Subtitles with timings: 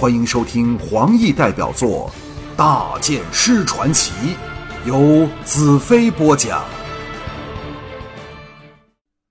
[0.00, 2.10] 欢迎收听黄奕代表作
[2.56, 4.34] 《大剑师传奇》，
[4.86, 6.64] 由子飞播讲。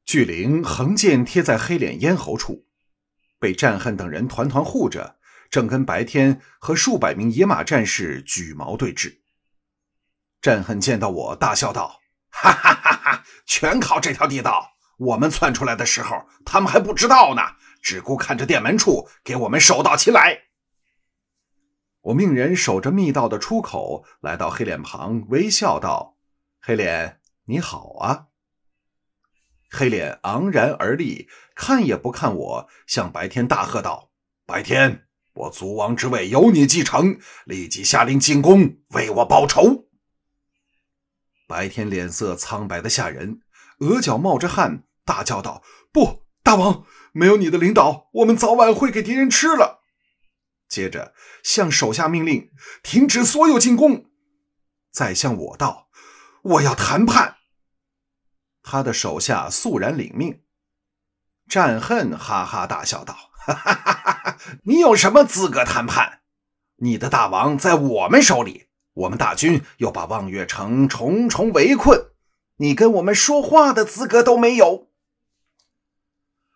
[0.05, 2.68] 巨灵横剑贴在黑脸咽喉处，
[3.40, 5.16] 被战恨等人团团护着，
[5.50, 9.21] 正跟白天和数百名野马战士举矛对峙。
[10.39, 11.99] 战恨见到我，大笑道
[12.29, 13.23] ：“哈哈哈哈！
[13.47, 14.73] 全靠这条地道！
[14.99, 17.41] 我们窜出来的时候，他们还不知道呢，
[17.81, 20.43] 只顾看着店门处，给我们手到擒来。”
[22.02, 26.16] 我命人守着密道的出口，来到黑脸旁，微笑道
[26.62, 28.28] ：“黑脸，你好啊。”
[29.70, 34.12] 黑脸昂然而立，看也不看我，向白天大喝道
[34.48, 39.89] ：“白天，我族王之位由你继承，立即下令进宫，为我报仇。”
[41.47, 43.42] 白天脸色苍白的吓人，
[43.80, 45.61] 额角冒着汗，大叫道
[45.92, 49.78] ：“不，大王，没有你的领导，我们早晚会给敌人吃了。”
[50.69, 52.52] 接着向手下命令
[52.83, 54.05] 停止所有进攻，
[54.91, 55.89] 再向我道
[56.44, 57.38] ：“我要谈判。”
[58.61, 60.44] 他的手下肃然领命。
[61.49, 66.19] 战恨哈哈大笑道：“哈哈哈哈你有什么资格谈判？
[66.75, 72.11] 你的大王在我们手里，我们大军又把望月城重重围困，
[72.57, 74.91] 你跟我们说话的资格都没有。”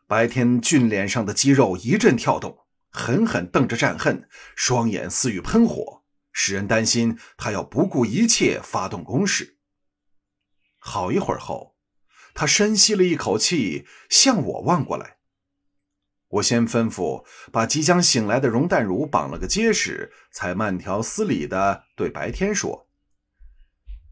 [0.06, 2.63] 白天俊脸上的肌肉一阵跳动。
[2.94, 9.58] 狠狠瞪着战恨，双眼似欲喷火，使人担心他要不顾一切发动攻势。
[10.78, 11.76] 好一会儿后，
[12.36, 15.18] 他深吸了一口气，向我望过来。
[16.28, 22.88] 我先吩咐把即将醒来的容淡如绑了个结实，才慢条斯理地对白天说：“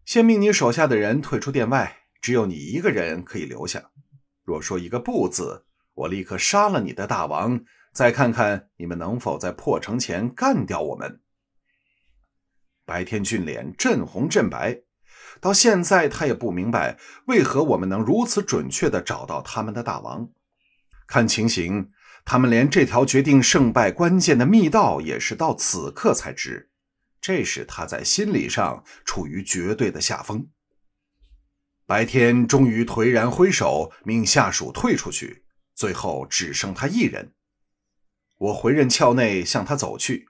[0.06, 3.92] 先命你手下的人退出殿外，只有你一个人可以留下。
[4.44, 11.22] 若说一个不字，我立刻杀了你的大王。”再看看你们能否在破城前干掉我们。
[12.86, 14.82] 白天俊脸震红震白，
[15.40, 20.30] 到现在他也不明白为何我们能如此准确的找到他们的大王。
[21.08, 21.92] 看情形，
[22.26, 26.70] 他们连这条决定胜败关键的密道也是到此刻才知，
[27.20, 30.50] 这使他在心理上处于绝对的下风。
[31.86, 35.44] 白天终于颓然挥手，命下属退出去，
[35.76, 37.34] 最后只剩他一人。
[38.42, 40.28] 我回刃鞘内，向他走去。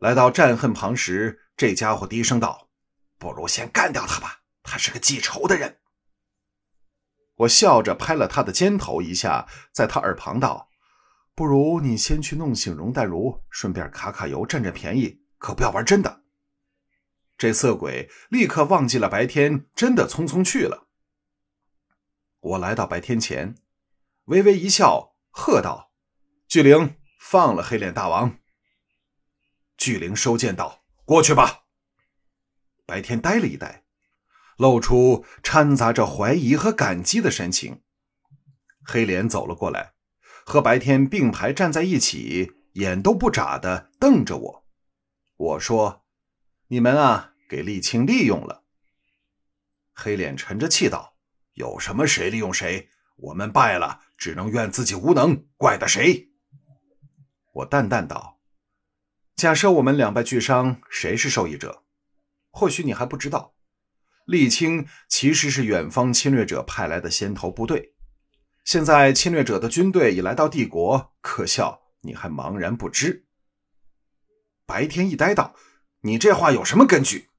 [0.00, 2.68] 来到战恨旁时，这家伙低声道
[3.16, 5.80] ：“不如先干掉他吧，他是个记仇的人。”
[7.36, 10.68] 我笑着拍了他的肩头一下，在他耳旁道
[11.34, 16.24] ：“不如你先去弄醒容淡如，顺便卡卡油，占占便宜，可不要玩真的。”
[17.38, 20.86] 这色鬼立刻忘记了白天，真的匆匆去了。
[22.40, 23.54] 我来到白天前，
[24.24, 25.89] 微微一笑，喝道。
[26.50, 28.40] 巨灵放了黑脸大王。
[29.78, 31.60] 巨灵收剑道：“过去吧。”
[32.84, 33.84] 白天呆了一呆，
[34.56, 37.82] 露出掺杂着怀疑和感激的神情。
[38.82, 39.92] 黑脸走了过来，
[40.44, 44.66] 和白天并排站在一起，眼都不眨的瞪着我。
[45.36, 46.04] 我说
[46.66, 48.64] ：“你们啊，给沥青利用了。”
[49.94, 51.14] 黑脸沉着气道
[51.54, 52.90] ：“有什么谁利用谁？
[53.18, 56.26] 我们败了，只能怨自己无能，怪的谁？”
[57.52, 58.38] 我淡淡道
[59.34, 61.82] ：“假设我们两败俱伤，谁是受益者？
[62.50, 63.54] 或许你还不知道，
[64.26, 67.94] 沥青其实是远方侵略者派来的先头部队。
[68.64, 73.26] 现在侵略者的军队已来到帝国，可笑你还茫然不知。”
[74.64, 75.56] 白天一呆道
[76.02, 77.30] ：“你这话有什么根据？”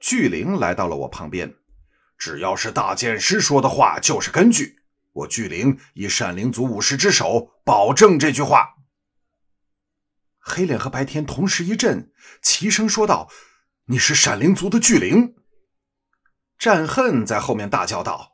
[0.00, 1.54] 巨灵来到了我旁边
[2.18, 4.80] ：“只要是大剑师说的话，就是根据。
[5.12, 8.78] 我巨灵以闪灵族武士之手，保证这句话。”
[10.40, 12.10] 黑脸和白天同时一震，
[12.42, 13.30] 齐声说道
[13.86, 15.36] ：“你是闪灵族的巨灵。”
[16.58, 18.32] 战恨在后面大叫道：“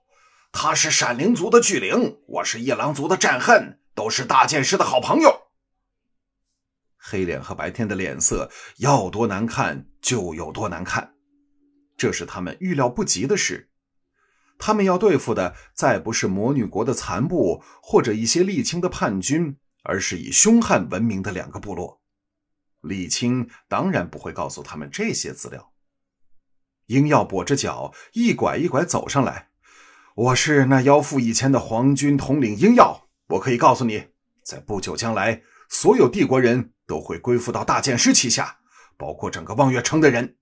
[0.52, 5.48] 他是闪灵族的巨灵，我是夜狼族的战恨，都是大剑师的好朋友。”
[6.96, 11.14] 黑脸和白天的脸色要多难看就有多难看，
[11.96, 13.70] 这是他们预料不及的事。
[14.58, 19.58] 他们要对付的再不是魔女国的残部或者一些沥青的叛军。
[19.88, 22.00] 而是以凶悍闻名的两个部落，
[22.80, 25.72] 李青当然不会告诉他们这些资料。
[26.86, 29.50] 鹰耀跛着脚，一拐一拐走上来。
[30.14, 34.08] 我是那妖妇以前的皇军统领鹰耀，我可以告诉你，
[34.42, 38.58] 在不久将来，所有帝国人都会归附到大剑师旗下，
[38.96, 40.36] 包括整个望月城的人。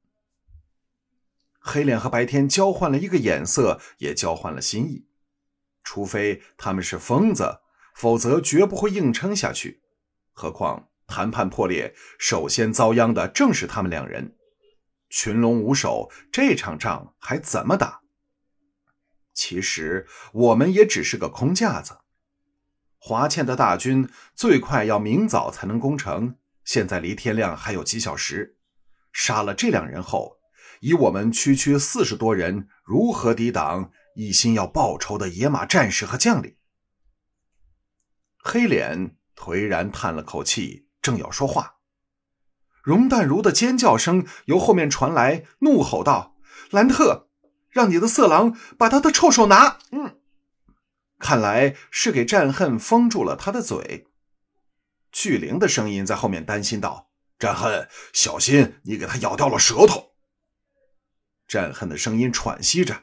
[1.58, 5.06] 黑脸和白天交换了一个眼色，也交换了心意，
[5.82, 7.61] 除非他们是疯子。
[7.94, 9.81] 否则绝不会硬撑下去。
[10.32, 14.37] 何况谈判破裂，首先遭殃的正是他们两人。
[15.08, 18.00] 群龙无首，这场仗还怎么打？
[19.32, 21.99] 其实我们也只是个空架子。
[22.99, 28.56] 华倩的大军最快要明早才能攻城，现在离天亮还有几小时。
[29.12, 30.38] 杀了这两人后，
[30.81, 36.56] 以我们区区四十多人，如何抵挡一心要报仇的野马战士和将领？
[38.46, 41.76] 黑脸颓然叹了口气，正要说话。
[42.82, 46.37] 容淡如的尖叫声由后面传来，怒吼道
[46.70, 47.31] ：“兰特，
[47.70, 50.20] 让你的色狼把他的臭手拿！”嗯，
[51.19, 54.08] 看来是给战恨封住了他的嘴。
[55.11, 57.08] 巨灵的声音在后面担心道
[57.41, 60.12] ：“战恨，小心你给他咬掉了舌头。”
[61.49, 63.02] 战恨的声音喘息着：“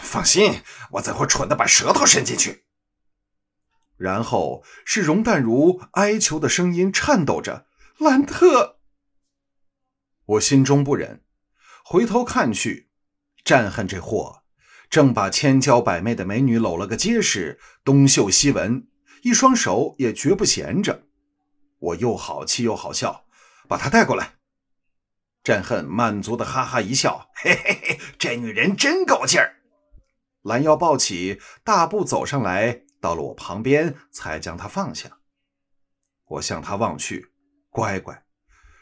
[0.00, 0.62] 放心，
[0.92, 2.64] 我怎会蠢的把舌头伸进去？”
[4.00, 7.66] 然后是容淡如哀求的声音，颤抖着
[8.00, 8.78] ：“兰特。”
[10.24, 11.22] 我心中不忍，
[11.84, 12.88] 回头看去，
[13.44, 14.42] 战恨这货
[14.88, 18.88] 正把千娇百媚的美女搂了个结实，东嗅西闻，
[19.22, 21.02] 一双手也绝不闲着。
[21.78, 23.26] 我又好气又好笑，
[23.68, 24.36] 把她带过来。
[25.44, 29.56] 战恨满足的哈哈一笑，嘿嘿嘿，这女人真够劲儿。
[30.42, 35.18] 拦腰抱起，大步走上来，到了我旁边，才将他放下。
[36.26, 37.32] 我向他望去，
[37.70, 38.24] 乖乖。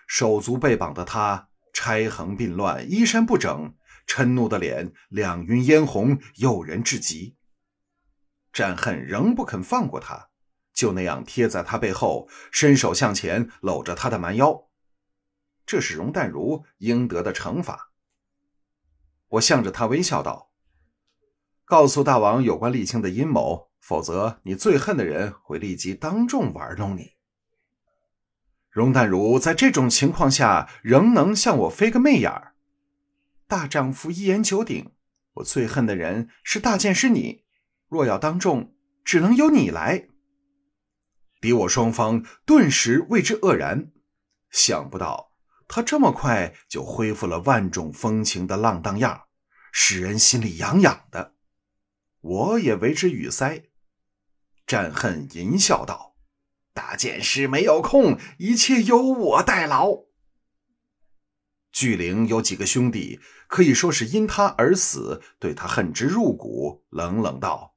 [0.07, 3.75] 手足被绑的他，钗横鬓乱，衣衫不整，
[4.07, 7.37] 嗔怒的脸两晕嫣红，诱人至极。
[8.53, 10.31] 战恨仍不肯放过他，
[10.73, 14.69] 就那样贴在他背后，伸手向前搂着他的蛮腰。
[15.65, 17.93] 这是容淡如应得的惩罚。
[19.29, 20.51] 我向着他微笑道
[21.67, 27.13] ：“告诉大王有关沥青的阴谋，否则你最恨的人会立即当众玩弄你。”
[28.71, 32.55] 容淡如在这种情况下仍能向我飞个媚眼儿，
[33.49, 34.93] 大丈夫一言九鼎。
[35.35, 37.45] 我最恨的人是大剑师你，
[37.89, 40.09] 若要当众，只能由你来。
[41.41, 43.91] 敌我双方顿时为之愕然，
[44.51, 45.33] 想不到
[45.67, 49.25] 他这么快就恢复了万种风情的浪荡样，
[49.73, 51.35] 使人心里痒痒的。
[52.21, 53.68] 我也为之语塞。
[54.69, 56.15] 战恨淫笑道。
[56.75, 60.05] 大剑师没有空，一切由我代劳。
[61.73, 63.19] 巨灵有几个兄弟，
[63.49, 67.75] 可以说是因他而死，对他恨之入骨，冷冷道：“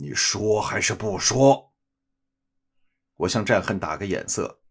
[0.00, 1.72] 你说还是不说？”
[3.18, 4.62] 我向战恨打个眼色，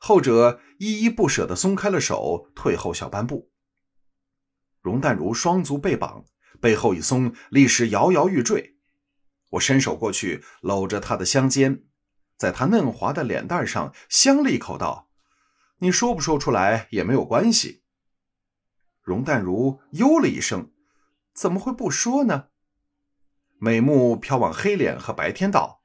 [0.00, 3.50] 后者依依不舍的松开了手，退后小半步。
[4.80, 6.24] 容淡如双足被绑，
[6.60, 8.77] 背后一松，立时摇摇欲坠。
[9.50, 11.84] 我伸手过去，搂着他的香肩。
[12.36, 15.10] 在他嫩滑的脸蛋上香了一口，道
[15.78, 17.82] ：“你说不说出来也没有关系。”
[19.02, 20.70] 容淡如哟了一声
[21.34, 22.48] ：“怎么会不说呢？”
[23.58, 25.82] 美目飘往黑脸和白天道：“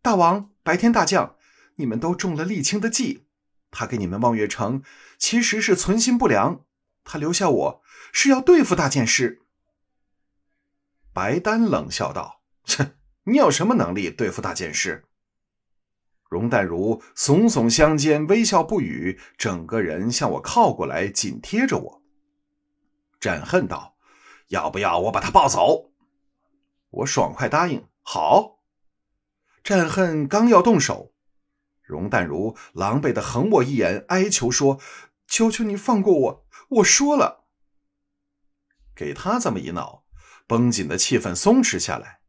[0.00, 1.36] 大王，白天大将，
[1.76, 3.26] 你们都中了沥青的计。
[3.70, 4.82] 他给你们望月城，
[5.18, 6.64] 其实是存心不良。
[7.04, 9.42] 他留下我是要对付大剑师。”
[11.12, 12.94] 白丹冷笑道：“切，
[13.30, 15.04] 你有什么能力对付大剑师？”
[16.28, 22.02] 容淡如耸耸香肩，微笑不语，整个人向我靠过来，紧贴着我。
[23.18, 23.96] 战恨道
[24.48, 25.90] ：“要不要我把他抱走？”
[26.90, 28.60] 我爽快答应：“好。”
[29.62, 31.12] 战恨刚要动手，
[31.82, 34.80] 容淡如狼狈的横我一眼，哀求说
[35.26, 36.46] ：“求求你放过我！
[36.68, 37.44] 我说了。”
[38.94, 40.04] 给他这么一闹，
[40.46, 42.19] 绷紧的气氛松弛下来，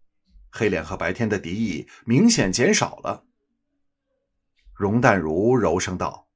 [0.52, 3.26] 黑脸和白天的敌意明显减少了。
[4.74, 6.28] 容淡如柔声道：“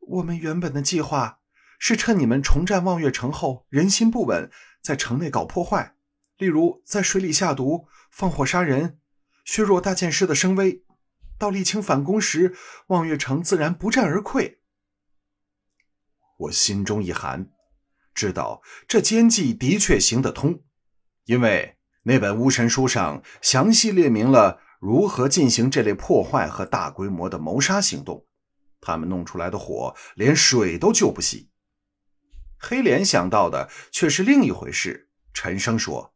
[0.00, 1.40] 我们原本的计划
[1.78, 4.50] 是趁你们重占望月城后人心不稳，
[4.82, 5.94] 在城内搞破坏，
[6.38, 8.98] 例如在水里下毒、放火杀人，
[9.44, 10.84] 削弱大剑师的声威。
[11.36, 12.56] 到沥青反攻时，
[12.88, 14.58] 望月城自然不战而溃。”
[16.38, 17.50] 我心中一寒，
[18.14, 20.62] 知道这奸计的确行得通，
[21.24, 21.77] 因为
[22.08, 24.62] 那本巫神书上详细列明了。
[24.80, 28.24] 如何进行这类破坏和大规模的谋杀行动？
[28.80, 31.48] 他们弄出来的火连水都救不熄。
[32.58, 36.14] 黑脸想到的却是另一回事，沉声说：“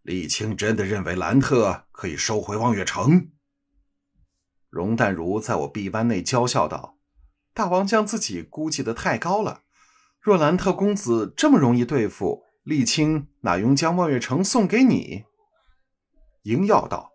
[0.00, 3.28] 李青真的认为兰特可以收回望月城？”
[4.70, 6.96] 容淡如在我臂弯内娇笑道
[7.52, 9.64] ：“大王将自己估计的太高了。
[10.18, 15.24] 若兰特公子这么容易对付，沥青哪用将望月城送给你？”
[16.44, 17.10] 鹰耀道。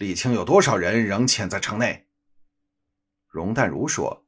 [0.00, 2.08] 沥青有多少人仍潜在城内？
[3.28, 4.26] 容淡如说：“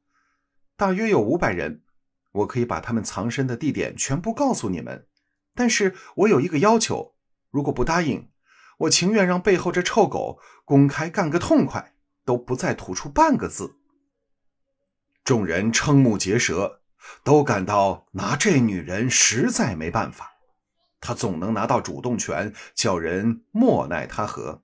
[0.77, 1.83] 大约有五百人。
[2.31, 5.07] 我可以把他们藏身的地点全部告诉你们，
[5.53, 7.15] 但是我有一个要求：
[7.49, 8.29] 如果不答应，
[8.79, 13.75] 我情愿让背后这臭狗公开干个痛快，都不再吐出半个字。
[15.25, 16.81] 众人瞠目结舌，
[17.25, 20.30] 都感到拿这女人实在没办法。
[21.01, 24.61] 他总能拿到主动权，叫人莫奈他何。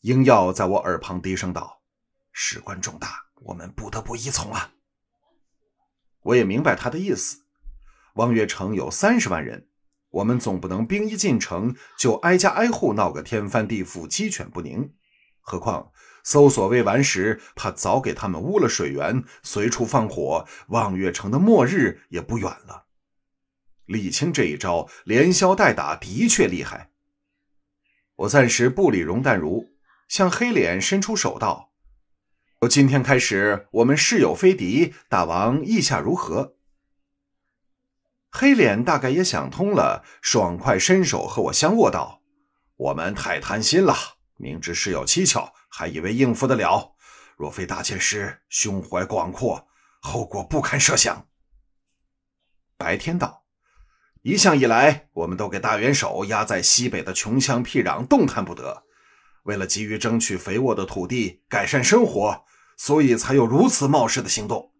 [0.00, 1.82] 英耀在我耳旁低声道
[2.32, 4.72] ：“事关重大，我们不得不依从啊。”
[6.22, 7.38] 我也明白他的意思。
[8.14, 9.68] 望月城有三十万人，
[10.10, 14.94] 我们总不能兵一进城就挨家挨户闹个天翻地覆、鸡犬不宁。
[15.40, 15.90] 何况
[16.22, 22.86] 搜索未完时，怕早给他们污了水源，随处放火，望月城的末日也不远了。
[23.92, 26.90] 李清这一招连消带打，的确厉害。
[28.16, 29.74] 我暂时不理容淡如，
[30.08, 31.72] 向黑脸伸出手道。
[32.60, 34.94] 从今天开始，我们誓友非敌。
[35.08, 36.56] 大王意下如何？
[38.30, 42.22] 黑脸大概也想通了，爽快伸手和我相握道
[42.76, 43.94] ：“我们太贪心了，
[44.36, 46.94] 明知事有蹊跷，还以为应付得了。
[47.36, 49.68] 若非大剑师胸怀广阔，
[50.00, 51.28] 后果不堪设想。”
[52.78, 53.41] 白天道
[54.22, 58.84] ：“一向以来，我们都给大元首压在西北的穷乡僻壤，动弹不得。
[59.44, 64.72] 为了急于争取肥沃的土地，改善生活。”所以才有如此冒失的行动。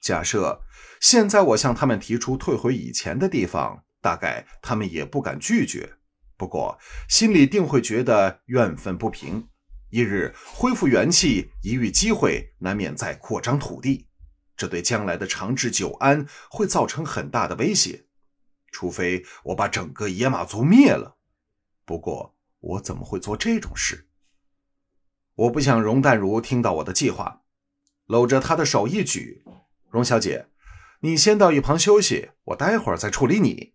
[0.00, 0.62] 假设
[1.00, 5.98] 现在我向他们提出退回以前的地方，大概他们也不敢拒绝。
[6.36, 6.76] 不过
[7.08, 9.46] 心里定会觉得怨愤不平。
[9.90, 14.08] 一日恢复元气，一遇机会，难免再扩张土地，
[14.56, 18.06] 这对将来的长治久安会造成很大的威胁。
[18.70, 21.16] 除非我把整个野马族灭了。
[21.84, 24.08] 不过我怎么会做这种事？
[25.34, 27.42] 我不想容淡如听到我的计划，
[28.06, 29.44] 搂着她的手一举
[29.90, 30.48] ：“容小姐，
[31.00, 33.74] 你先到一旁休息，我待会儿再处理你。”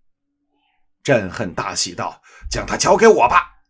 [1.04, 3.64] 震恨大喜道：“将她交给我吧！”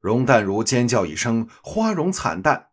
[0.00, 2.70] 容淡如尖叫一声，花容惨淡：“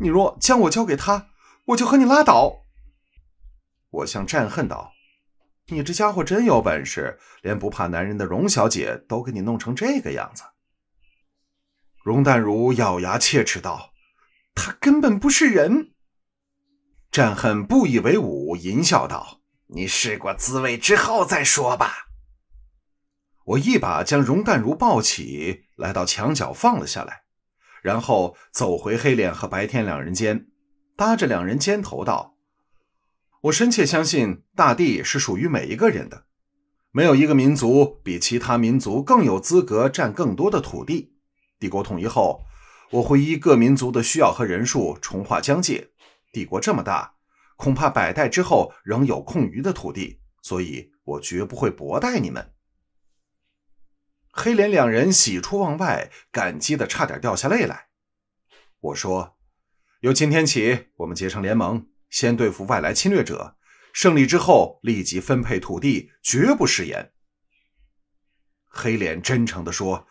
[0.00, 1.30] 你若将我交给他，
[1.68, 2.64] 我就和你拉倒。”
[3.90, 4.92] 我向战恨道
[5.68, 10.42] ：“你这家伙真有本事，连不怕男人的荣小姐都给你弄成这个样子。”
[12.04, 13.92] 荣淡如咬牙切齿道
[14.54, 15.92] ：“他根本不是人。”
[17.10, 22.08] 战恨不以为忤，淫笑道：“你试过滋味之后再说吧。”
[23.44, 27.22] 我一把将荣淡如抱起来到墙角放了下来，
[27.82, 30.48] 然后走回黑脸和白天两人间，
[30.98, 32.34] 搭着两人肩头道
[33.42, 36.24] ：“我深切相信大地是属于每一个人的，
[36.90, 41.14] 没有一个民族比其他民族更有资格占更多的土地。”
[41.60, 42.44] 帝国统一后，
[42.90, 45.90] 我会依各民族的需要和人数重划疆界。
[46.32, 47.14] 帝国这么大，
[47.54, 52.52] 恐怕百代之后仍有空余的土地，所以我绝不会薄待你们。
[54.32, 57.86] 黑脸两人喜出望外，感激的差点掉下泪来。
[58.80, 59.36] 我说
[60.00, 63.56] ：“由今天起，我们结成联盟，先对付外来侵略者。
[63.92, 67.12] 胜利之后，立即分配土地，绝不食言。”
[68.66, 70.06] 黑脸真诚的说。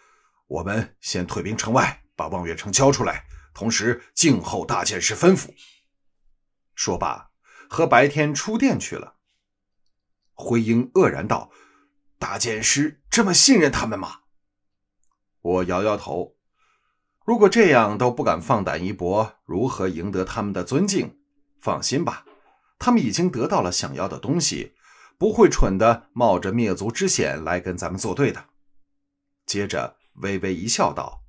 [0.47, 5.53] 我们先退兵城外，把望月城交出来，同时静候大剑师吩咐。
[6.73, 7.31] 说罢，
[7.69, 9.17] 和白天出殿去了。
[10.31, 11.51] 灰鹰愕然道
[12.17, 14.21] ：“大剑师这么信任他们吗？”
[15.41, 16.36] 我摇摇头。
[17.27, 21.17] 如果这样都不敢放胆一搏，如何赢得他们的尊敬？
[21.59, 22.23] 放心吧，
[22.79, 24.71] 他们已经得到了想要的东西，
[25.17, 28.45] 不会蠢的冒着灭族之险来跟咱们作对的。
[29.45, 29.97] 接着。
[30.21, 31.21] 微微一笑，道：“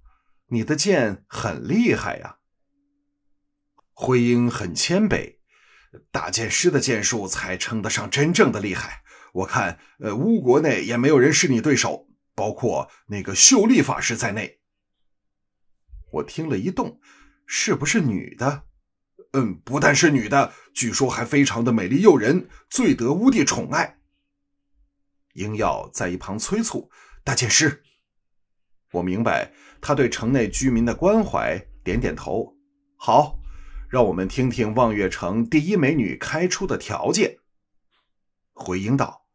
[0.48, 2.36] 你的剑很厉害呀。”
[3.92, 5.40] 灰鹰很谦卑
[6.10, 9.02] ：“大剑师的剑术才称得上真正的厉害。
[9.34, 14.57] 我看，呃，巫国内也没有人是你对手，包括那个秀丽法师在内。”
[16.12, 17.00] 我听了一动
[17.46, 18.64] ：“是不是女的
[19.34, 23.98] ？”“嗯，不但是女的，据说还非常的美丽诱人，最得乌帝宠爱。”
[25.34, 26.90] 英耀在一旁催促
[27.22, 27.82] ：“大剑师。”
[28.92, 32.56] 我明白他对城内居民的关怀，点点头。
[32.96, 33.38] 好，
[33.90, 37.36] 让我们听听望月城第一美女开出的条件。
[38.54, 39.26] 回应道：“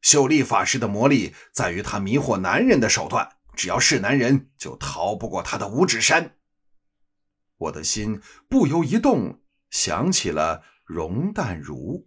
[0.00, 6.36] 秀丽法师的魔力在于她迷惑男人的手段，只要是男人，就逃不过他的五指山。”
[7.58, 12.06] 我的心不由一动，想起了容淡如。